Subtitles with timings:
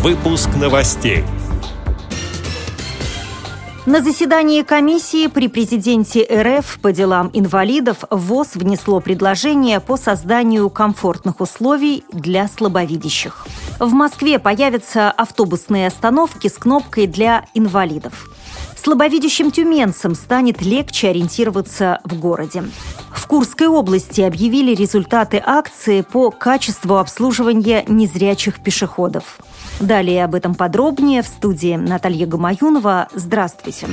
[0.00, 1.24] Выпуск новостей.
[3.84, 11.40] На заседании комиссии при президенте РФ по делам инвалидов ВОЗ внесло предложение по созданию комфортных
[11.40, 13.44] условий для слабовидящих.
[13.80, 18.30] В Москве появятся автобусные остановки с кнопкой для инвалидов.
[18.80, 22.62] Слабовидящим тюменцам станет легче ориентироваться в городе.
[23.12, 29.38] В Курской области объявили результаты акции по качеству обслуживания незрячих пешеходов.
[29.80, 33.08] Далее об этом подробнее в студии Наталья Гамаюнова.
[33.14, 33.88] Здравствуйте.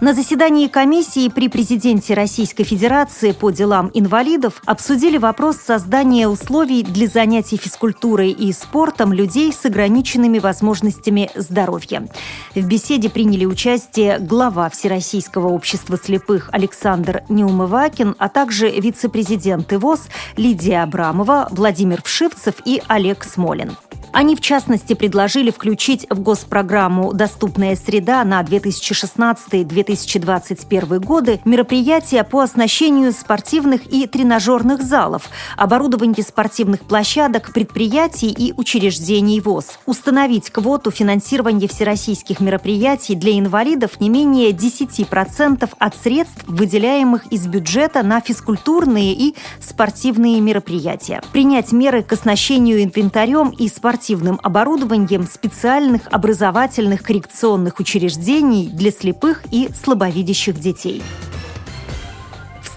[0.00, 7.06] На заседании комиссии при президенте Российской Федерации по делам инвалидов обсудили вопрос создания условий для
[7.06, 12.08] занятий физкультурой и спортом людей с ограниченными возможностями здоровья.
[12.54, 20.82] В беседе приняли участие глава Всероссийского общества слепых Александр Неумывакин, а также вице-президенты ВОЗ Лидия
[20.82, 23.76] Абрамова, Владимир Вшивцев и Олег Смолин.
[24.12, 33.12] Они, в частности, предложили включить в госпрограмму «Доступная среда» на 2016-2021 годы мероприятия по оснащению
[33.12, 42.40] спортивных и тренажерных залов, оборудование спортивных площадок, предприятий и учреждений ВОЗ, установить квоту финансирования всероссийских
[42.40, 50.40] мероприятий для инвалидов не менее 10% от средств, выделяемых из бюджета на физкультурные и спортивные
[50.40, 58.90] мероприятия, принять меры к оснащению инвентарем и спортивным спортивным оборудованием специальных образовательных коррекционных учреждений для
[58.90, 61.02] слепых и слабовидящих детей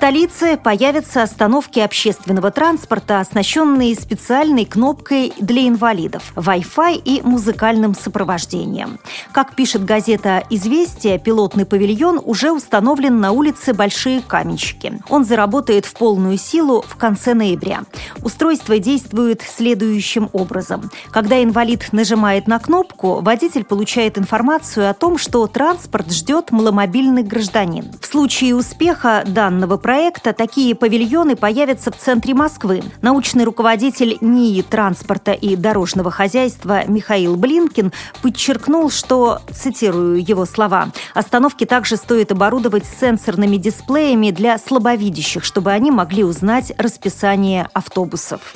[0.00, 8.98] столице появятся остановки общественного транспорта, оснащенные специальной кнопкой для инвалидов, Wi-Fi и музыкальным сопровождением.
[9.32, 15.02] Как пишет газета «Известия», пилотный павильон уже установлен на улице Большие Каменщики.
[15.10, 17.82] Он заработает в полную силу в конце ноября.
[18.24, 20.90] Устройство действует следующим образом.
[21.10, 27.92] Когда инвалид нажимает на кнопку, водитель получает информацию о том, что транспорт ждет маломобильный гражданин.
[28.00, 32.80] В случае успеха данного проекта проекта такие павильоны появятся в центре Москвы.
[33.02, 37.92] Научный руководитель НИИ транспорта и дорожного хозяйства Михаил Блинкин
[38.22, 45.90] подчеркнул, что, цитирую его слова, остановки также стоит оборудовать сенсорными дисплеями для слабовидящих, чтобы они
[45.90, 48.54] могли узнать расписание автобусов.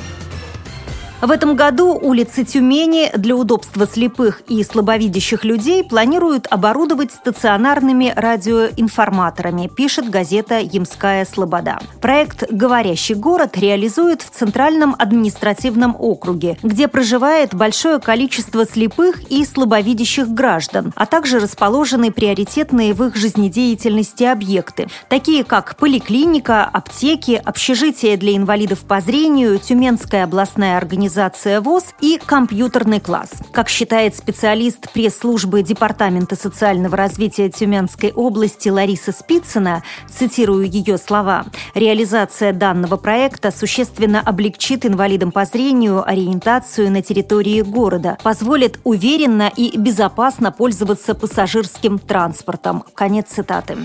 [1.24, 9.70] В этом году улицы Тюмени для удобства слепых и слабовидящих людей планируют оборудовать стационарными радиоинформаторами,
[9.74, 11.78] пишет газета «Ямская Слобода».
[12.02, 20.28] Проект «Говорящий город» реализует в Центральном административном округе, где проживает большое количество слепых и слабовидящих
[20.28, 28.36] граждан, а также расположены приоритетные в их жизнедеятельности объекты, такие как поликлиника, аптеки, общежитие для
[28.36, 33.30] инвалидов по зрению, Тюменская областная организация организация ВОЗ и компьютерный класс.
[33.52, 41.44] Как считает специалист пресс-службы Департамента социального развития Тюменской области Лариса Спицына, цитирую ее слова,
[41.74, 49.78] реализация данного проекта существенно облегчит инвалидам по зрению ориентацию на территории города, позволит уверенно и
[49.78, 52.82] безопасно пользоваться пассажирским транспортом.
[52.94, 53.78] Конец цитаты.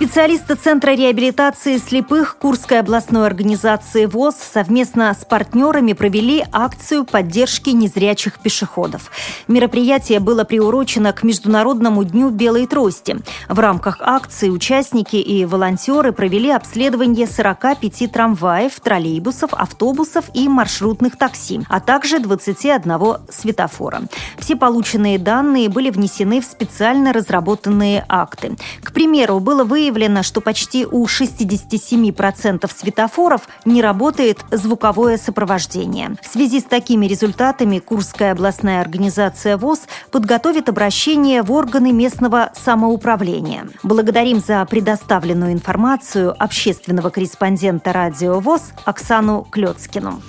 [0.00, 8.38] Специалисты Центра реабилитации слепых Курской областной организации ВОЗ совместно с партнерами провели акцию поддержки незрячих
[8.38, 9.10] пешеходов.
[9.46, 13.18] Мероприятие было приурочено к Международному дню белой трости.
[13.50, 21.60] В рамках акции участники и волонтеры провели обследование 45 трамваев, троллейбусов, автобусов и маршрутных такси,
[21.68, 24.04] а также 21 светофора.
[24.38, 28.56] Все полученные данные были внесены в специально разработанные акты.
[28.82, 36.16] К примеру, было выявлено выявлено, что почти у 67% светофоров не работает звуковое сопровождение.
[36.22, 39.80] В связи с такими результатами Курская областная организация ВОЗ
[40.10, 43.68] подготовит обращение в органы местного самоуправления.
[43.82, 50.22] Благодарим за предоставленную информацию общественного корреспондента радио ВОЗ Оксану Клецкину.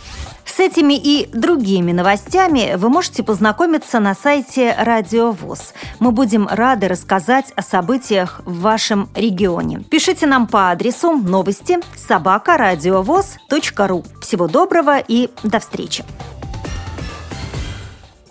[0.61, 5.73] Этими и другими новостями вы можете познакомиться на сайте Радио ВОЗ.
[5.99, 9.79] Мы будем рады рассказать о событиях в вашем регионе.
[9.89, 12.57] Пишите нам по адресу новости собака
[13.87, 14.03] ру.
[14.21, 16.05] Всего доброго и до встречи!